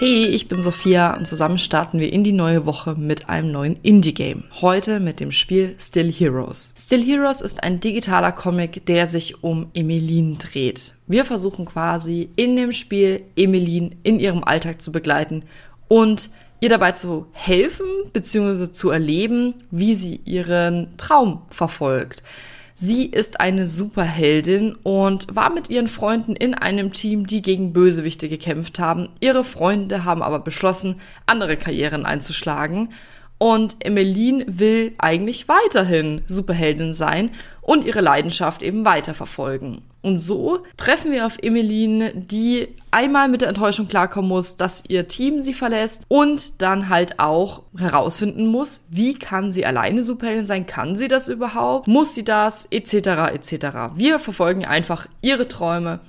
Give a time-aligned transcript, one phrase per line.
[0.00, 3.74] Hey, ich bin Sophia und zusammen starten wir in die neue Woche mit einem neuen
[3.82, 4.44] Indie-Game.
[4.60, 6.72] Heute mit dem Spiel Still Heroes.
[6.78, 10.94] Still Heroes ist ein digitaler Comic, der sich um Emeline dreht.
[11.08, 15.42] Wir versuchen quasi in dem Spiel Emeline in ihrem Alltag zu begleiten
[15.88, 16.30] und
[16.60, 18.70] ihr dabei zu helfen bzw.
[18.70, 22.22] zu erleben, wie sie ihren Traum verfolgt.
[22.80, 28.28] Sie ist eine Superheldin und war mit ihren Freunden in einem Team, die gegen Bösewichte
[28.28, 29.08] gekämpft haben.
[29.18, 32.90] Ihre Freunde haben aber beschlossen, andere Karrieren einzuschlagen.
[33.38, 37.30] Und Emmeline will eigentlich weiterhin Superheldin sein
[37.62, 39.84] und ihre Leidenschaft eben weiterverfolgen.
[40.00, 45.06] Und so treffen wir auf Emmeline, die einmal mit der Enttäuschung klarkommen muss, dass ihr
[45.06, 50.66] Team sie verlässt und dann halt auch herausfinden muss, wie kann sie alleine Superheldin sein?
[50.66, 51.88] Kann sie das überhaupt?
[51.88, 52.66] Muss sie das?
[52.70, 52.94] Etc.
[52.94, 53.96] etc.
[53.96, 56.00] Wir verfolgen einfach ihre Träume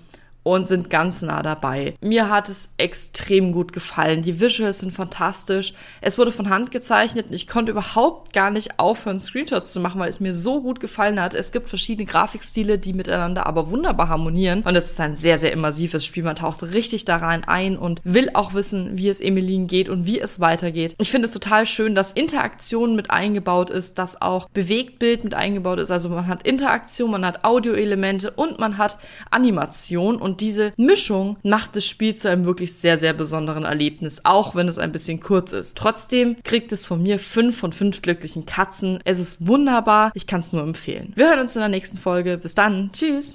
[0.55, 1.93] und sind ganz nah dabei.
[2.01, 4.21] Mir hat es extrem gut gefallen.
[4.21, 5.73] Die Visuals sind fantastisch.
[6.01, 9.99] Es wurde von Hand gezeichnet und ich konnte überhaupt gar nicht aufhören, Screenshots zu machen,
[9.99, 11.33] weil es mir so gut gefallen hat.
[11.33, 15.51] Es gibt verschiedene Grafikstile, die miteinander aber wunderbar harmonieren und es ist ein sehr, sehr
[15.51, 16.23] immersives Spiel.
[16.23, 20.05] Man taucht richtig da rein ein und will auch wissen, wie es Emeline geht und
[20.05, 20.95] wie es weitergeht.
[20.97, 25.79] Ich finde es total schön, dass Interaktion mit eingebaut ist, dass auch Bewegtbild mit eingebaut
[25.79, 25.91] ist.
[25.91, 28.97] Also man hat Interaktion, man hat Audioelemente und man hat
[29.29, 34.55] Animation und diese Mischung macht das Spiel zu einem wirklich sehr, sehr besonderen Erlebnis, auch
[34.55, 35.77] wenn es ein bisschen kurz ist.
[35.77, 38.99] Trotzdem kriegt es von mir fünf von fünf glücklichen Katzen.
[39.03, 40.11] Es ist wunderbar.
[40.13, 41.13] Ich kann es nur empfehlen.
[41.15, 42.37] Wir hören uns in der nächsten Folge.
[42.37, 42.89] Bis dann.
[42.93, 43.27] Tschüss.